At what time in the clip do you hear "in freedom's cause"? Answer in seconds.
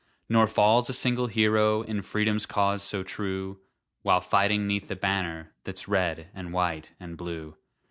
1.83-2.81